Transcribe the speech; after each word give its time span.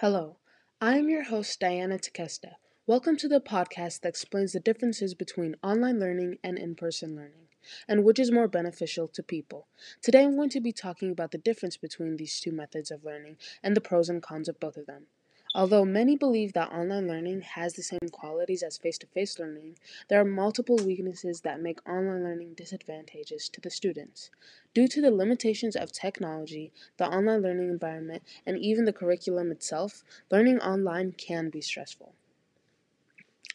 Hello, 0.00 0.36
I 0.78 0.98
am 0.98 1.08
your 1.08 1.22
host, 1.22 1.58
Diana 1.58 1.98
Tequesta. 1.98 2.56
Welcome 2.86 3.16
to 3.16 3.28
the 3.28 3.40
podcast 3.40 4.02
that 4.02 4.10
explains 4.10 4.52
the 4.52 4.60
differences 4.60 5.14
between 5.14 5.56
online 5.62 5.98
learning 5.98 6.36
and 6.44 6.58
in 6.58 6.74
person 6.74 7.16
learning, 7.16 7.48
and 7.88 8.04
which 8.04 8.18
is 8.18 8.30
more 8.30 8.46
beneficial 8.46 9.08
to 9.08 9.22
people. 9.22 9.68
Today 10.02 10.24
I'm 10.24 10.36
going 10.36 10.50
to 10.50 10.60
be 10.60 10.70
talking 10.70 11.10
about 11.10 11.30
the 11.30 11.38
difference 11.38 11.78
between 11.78 12.18
these 12.18 12.38
two 12.40 12.52
methods 12.52 12.90
of 12.90 13.04
learning 13.04 13.38
and 13.62 13.74
the 13.74 13.80
pros 13.80 14.10
and 14.10 14.22
cons 14.22 14.50
of 14.50 14.60
both 14.60 14.76
of 14.76 14.84
them. 14.84 15.06
Although 15.54 15.84
many 15.84 16.16
believe 16.16 16.52
that 16.52 16.72
online 16.72 17.08
learning 17.08 17.40
has 17.40 17.74
the 17.74 17.82
same 17.82 18.08
qualities 18.12 18.62
as 18.62 18.76
face 18.76 18.98
to 18.98 19.06
face 19.06 19.38
learning, 19.38 19.78
there 20.08 20.20
are 20.20 20.24
multiple 20.24 20.76
weaknesses 20.76 21.40
that 21.42 21.62
make 21.62 21.86
online 21.88 22.24
learning 22.24 22.54
disadvantageous 22.54 23.48
to 23.50 23.60
the 23.60 23.70
students. 23.70 24.30
Due 24.74 24.88
to 24.88 25.00
the 25.00 25.10
limitations 25.10 25.76
of 25.76 25.92
technology, 25.92 26.72
the 26.98 27.08
online 27.08 27.40
learning 27.40 27.70
environment, 27.70 28.22
and 28.44 28.58
even 28.58 28.84
the 28.84 28.92
curriculum 28.92 29.50
itself, 29.50 30.04
learning 30.30 30.58
online 30.60 31.12
can 31.12 31.48
be 31.48 31.60
stressful. 31.60 32.14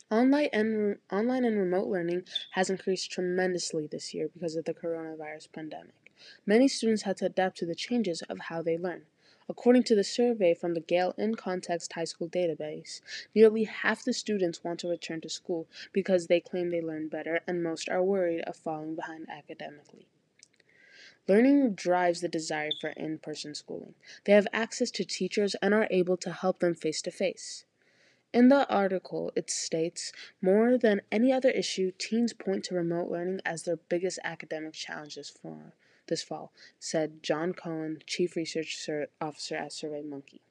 Online 0.09 0.49
and, 0.51 0.97
online 1.11 1.45
and 1.45 1.57
remote 1.57 1.87
learning 1.87 2.23
has 2.51 2.69
increased 2.69 3.11
tremendously 3.11 3.87
this 3.87 4.13
year 4.13 4.27
because 4.27 4.55
of 4.55 4.65
the 4.65 4.73
coronavirus 4.73 5.51
pandemic. 5.53 6.11
Many 6.45 6.67
students 6.67 7.03
had 7.03 7.17
to 7.17 7.25
adapt 7.25 7.57
to 7.59 7.65
the 7.65 7.75
changes 7.75 8.21
of 8.23 8.39
how 8.39 8.61
they 8.61 8.77
learn. 8.77 9.03
According 9.51 9.83
to 9.83 9.95
the 9.95 10.03
survey 10.05 10.53
from 10.53 10.75
the 10.75 10.79
Gale 10.79 11.13
in 11.17 11.35
Context 11.35 11.91
High 11.91 12.05
School 12.05 12.29
database, 12.29 13.01
nearly 13.35 13.65
half 13.65 14.01
the 14.01 14.13
students 14.13 14.63
want 14.63 14.79
to 14.79 14.87
return 14.87 15.19
to 15.19 15.29
school 15.29 15.67
because 15.91 16.27
they 16.27 16.39
claim 16.39 16.69
they 16.69 16.79
learn 16.79 17.09
better, 17.09 17.41
and 17.45 17.61
most 17.61 17.89
are 17.89 18.01
worried 18.01 18.43
of 18.45 18.55
falling 18.55 18.95
behind 18.95 19.27
academically. 19.29 20.07
Learning 21.27 21.73
drives 21.73 22.21
the 22.21 22.29
desire 22.29 22.69
for 22.79 22.91
in 22.91 23.17
person 23.17 23.53
schooling. 23.53 23.93
They 24.23 24.31
have 24.31 24.47
access 24.53 24.89
to 24.91 25.03
teachers 25.03 25.53
and 25.55 25.73
are 25.73 25.89
able 25.91 26.15
to 26.15 26.31
help 26.31 26.59
them 26.59 26.73
face 26.73 27.01
to 27.01 27.11
face. 27.11 27.65
In 28.33 28.47
the 28.47 28.65
article, 28.69 29.33
it 29.35 29.49
states 29.49 30.13
more 30.41 30.77
than 30.77 31.01
any 31.11 31.33
other 31.33 31.49
issue, 31.49 31.91
teens 31.97 32.31
point 32.31 32.63
to 32.65 32.75
remote 32.75 33.11
learning 33.11 33.41
as 33.43 33.63
their 33.63 33.75
biggest 33.75 34.17
academic 34.23 34.71
challenges 34.71 35.29
for 35.29 35.73
this 36.11 36.21
fall, 36.21 36.51
said 36.77 37.23
John 37.23 37.53
Cohen, 37.53 38.03
Chief 38.05 38.35
Research 38.35 38.87
Officer 39.21 39.55
at 39.55 39.71
SurveyMonkey. 39.71 40.41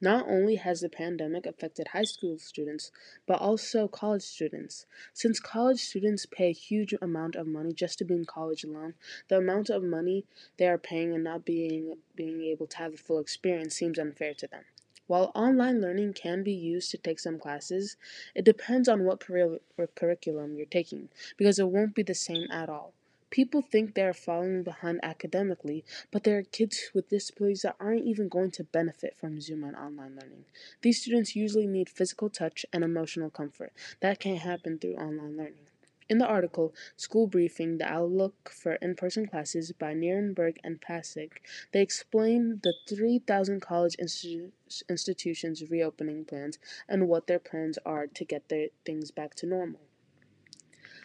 Not 0.00 0.26
only 0.26 0.54
has 0.56 0.80
the 0.80 0.88
pandemic 0.88 1.44
affected 1.44 1.88
high 1.88 2.04
school 2.04 2.38
students, 2.38 2.90
but 3.26 3.38
also 3.38 3.86
college 3.86 4.22
students. 4.22 4.86
Since 5.12 5.40
college 5.40 5.80
students 5.80 6.24
pay 6.24 6.48
a 6.48 6.52
huge 6.52 6.94
amount 7.02 7.36
of 7.36 7.46
money 7.46 7.74
just 7.74 7.98
to 7.98 8.06
be 8.06 8.14
in 8.14 8.24
college 8.24 8.64
alone, 8.64 8.94
the 9.28 9.36
amount 9.36 9.68
of 9.68 9.82
money 9.82 10.24
they 10.56 10.66
are 10.66 10.78
paying 10.78 11.12
and 11.12 11.22
not 11.22 11.44
being 11.44 11.98
being 12.16 12.40
able 12.44 12.66
to 12.68 12.78
have 12.78 12.92
the 12.92 12.98
full 12.98 13.18
experience 13.18 13.74
seems 13.74 13.98
unfair 13.98 14.32
to 14.32 14.46
them. 14.46 14.64
While 15.06 15.32
online 15.34 15.82
learning 15.82 16.14
can 16.14 16.42
be 16.42 16.54
used 16.54 16.90
to 16.92 16.96
take 16.96 17.20
some 17.20 17.38
classes, 17.38 17.98
it 18.34 18.46
depends 18.46 18.88
on 18.88 19.04
what 19.04 19.20
curriculum 19.20 20.56
you're 20.56 20.64
taking 20.64 21.10
because 21.36 21.58
it 21.58 21.68
won't 21.68 21.94
be 21.94 22.04
the 22.04 22.14
same 22.14 22.50
at 22.50 22.70
all. 22.70 22.94
People 23.30 23.62
think 23.62 23.94
they 23.94 24.02
are 24.02 24.12
falling 24.12 24.64
behind 24.64 24.98
academically, 25.04 25.84
but 26.10 26.24
there 26.24 26.38
are 26.38 26.42
kids 26.42 26.90
with 26.92 27.10
disabilities 27.10 27.62
that 27.62 27.76
aren't 27.78 28.04
even 28.04 28.28
going 28.28 28.50
to 28.50 28.64
benefit 28.64 29.16
from 29.16 29.40
Zoom 29.40 29.62
and 29.62 29.76
online 29.76 30.16
learning. 30.20 30.46
These 30.82 31.02
students 31.02 31.36
usually 31.36 31.68
need 31.68 31.88
physical 31.88 32.28
touch 32.28 32.66
and 32.72 32.82
emotional 32.82 33.30
comfort. 33.30 33.72
That 34.00 34.18
can't 34.18 34.40
happen 34.40 34.78
through 34.78 34.96
online 34.96 35.36
learning. 35.36 35.68
In 36.08 36.18
the 36.18 36.26
article, 36.26 36.74
School 36.96 37.28
Briefing 37.28 37.78
The 37.78 37.86
Outlook 37.86 38.50
for 38.50 38.72
In 38.74 38.96
Person 38.96 39.28
Classes 39.28 39.70
by 39.70 39.94
Nierenberg 39.94 40.56
and 40.64 40.80
Pasick, 40.80 41.40
they 41.70 41.82
explain 41.82 42.58
the 42.64 42.74
3,000 42.88 43.60
college 43.60 43.96
institu- 43.96 44.50
institutions' 44.88 45.70
reopening 45.70 46.24
plans 46.24 46.58
and 46.88 47.06
what 47.06 47.28
their 47.28 47.38
plans 47.38 47.78
are 47.86 48.08
to 48.08 48.24
get 48.24 48.48
their 48.48 48.70
things 48.84 49.12
back 49.12 49.36
to 49.36 49.46
normal. 49.46 49.82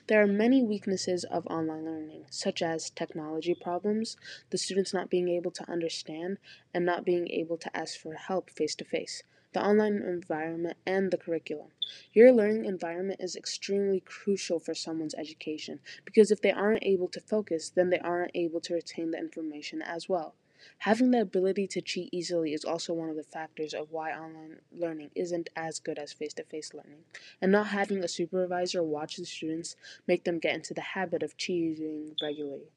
There 0.08 0.22
are 0.22 0.28
many 0.28 0.61
weaknesses 0.61 1.24
of 1.24 1.47
online 1.47 1.85
learning, 1.85 2.28
such 2.30 2.62
as 2.62 2.91
technology 2.91 3.56
problems, 3.56 4.18
the 4.52 4.57
students 4.59 4.94
not 4.94 5.09
being 5.09 5.30
able 5.30 5.50
to 5.50 5.68
understand, 5.68 6.38
and 6.75 6.85
not 6.85 7.06
being 7.06 7.28
able 7.31 7.57
to 7.57 7.75
ask 7.75 8.00
for 8.00 8.13
help 8.13 8.52
face 8.52 8.75
to 8.75 8.85
face, 8.85 9.24
the 9.53 9.66
online 9.66 10.03
environment, 10.03 10.78
and 10.85 11.09
the 11.09 11.18
curriculum. 11.18 11.72
Your 12.13 12.31
learning 12.31 12.66
environment 12.66 13.19
is 13.19 13.35
extremely 13.35 14.00
crucial 14.00 14.59
for 14.59 14.75
someone's 14.75 15.16
education 15.16 15.80
because 16.03 16.30
if 16.30 16.40
they 16.40 16.51
aren't 16.51 16.84
able 16.84 17.07
to 17.07 17.19
focus, 17.19 17.72
then 17.72 17.90
they 17.90 17.97
aren't 17.97 18.30
able 18.35 18.62
to 18.62 18.75
retain 18.75 19.09
the 19.09 19.18
information 19.18 19.81
as 19.81 20.07
well. 20.07 20.35
Having 20.80 21.12
the 21.12 21.22
ability 21.22 21.68
to 21.68 21.82
cheat 21.82 22.10
easily 22.12 22.54
is 22.54 22.64
also 22.64 22.94
one 22.94 23.10
of 23.10 23.16
the 23.16 23.24
factors 23.24 23.74
of 23.74 23.92
why 23.92 24.12
online 24.12 24.62
learning 24.72 25.12
isn't 25.16 25.50
as 25.56 25.80
good 25.80 25.98
as 25.98 26.14
face 26.14 26.34
to 26.36 26.44
face 26.44 26.74
learning. 26.74 27.04
And 27.42 27.52
not 27.52 27.68
having 27.68 28.04
a 28.04 28.08
supervisor 28.08 28.84
watch 28.84 29.18
the 29.18 29.26
students 29.26 29.76
make 30.08 30.24
them 30.24 30.40
get 30.40 30.56
into 30.56 30.74
the 30.74 30.82
habit 30.82 31.24
of 31.24 31.38
cheating 31.38 32.16
regularly. 32.22 32.72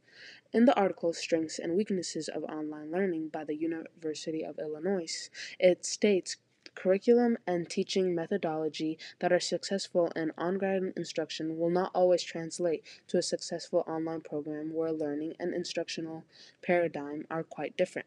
In 0.52 0.64
the 0.64 0.74
article 0.74 1.12
Strengths 1.12 1.58
and 1.58 1.76
Weaknesses 1.76 2.28
of 2.28 2.42
Online 2.44 2.90
Learning 2.90 3.28
by 3.28 3.44
the 3.44 3.54
University 3.54 4.44
of 4.44 4.58
Illinois, 4.58 5.30
it 5.60 5.84
states 5.84 6.36
curriculum 6.78 7.36
and 7.44 7.68
teaching 7.68 8.14
methodology 8.14 8.96
that 9.18 9.32
are 9.32 9.40
successful 9.40 10.12
in 10.14 10.30
on-ground 10.38 10.92
instruction 10.96 11.58
will 11.58 11.70
not 11.70 11.90
always 11.92 12.22
translate 12.22 12.84
to 13.08 13.18
a 13.18 13.22
successful 13.22 13.82
online 13.88 14.20
program 14.20 14.72
where 14.72 14.92
learning 14.92 15.34
and 15.40 15.52
instructional 15.52 16.22
paradigm 16.62 17.26
are 17.28 17.42
quite 17.42 17.76
different. 17.76 18.06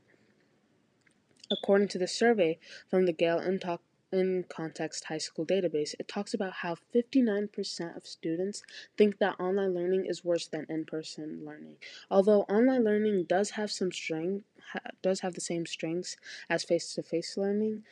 According 1.52 1.90
to 1.90 1.98
the 1.98 2.08
survey 2.08 2.60
from 2.90 3.06
the 3.06 3.12
Gale 3.12 3.40
in, 3.40 3.60
Talk- 3.60 3.84
in 4.10 4.46
Context 4.48 5.04
High 5.06 5.18
School 5.18 5.46
database, 5.46 5.94
it 6.00 6.08
talks 6.08 6.34
about 6.34 6.54
how 6.54 6.78
59% 6.96 7.98
of 7.98 8.08
students 8.08 8.64
think 8.98 9.18
that 9.18 9.38
online 9.38 9.74
learning 9.74 10.06
is 10.06 10.24
worse 10.24 10.48
than 10.48 10.66
in-person 10.70 11.42
learning. 11.46 11.76
Although 12.10 12.44
online 12.44 12.86
learning 12.86 13.26
does 13.26 13.52
have 13.52 13.70
some 13.70 13.92
strength, 13.92 14.46
ha- 14.72 14.92
does 15.02 15.20
have 15.20 15.34
the 15.34 15.42
same 15.42 15.66
strengths 15.66 16.16
as 16.50 16.64
face-to-face 16.64 17.36
learning, 17.36 17.84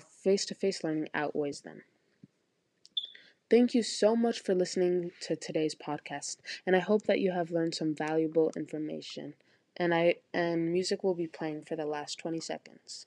face 0.00 0.44
to 0.46 0.54
face 0.54 0.82
learning 0.82 1.08
outweighs 1.14 1.60
them. 1.60 1.82
Thank 3.48 3.74
you 3.74 3.82
so 3.84 4.16
much 4.16 4.40
for 4.40 4.56
listening 4.56 5.12
to 5.20 5.36
today's 5.36 5.76
podcast, 5.76 6.38
and 6.66 6.74
I 6.74 6.80
hope 6.80 7.04
that 7.04 7.20
you 7.20 7.30
have 7.30 7.52
learned 7.52 7.76
some 7.76 7.94
valuable 7.94 8.50
information. 8.56 9.34
And 9.76 9.94
I 9.94 10.16
and 10.34 10.72
music 10.72 11.04
will 11.04 11.14
be 11.14 11.28
playing 11.28 11.62
for 11.62 11.76
the 11.76 11.86
last 11.86 12.18
20 12.18 12.40
seconds. 12.40 13.06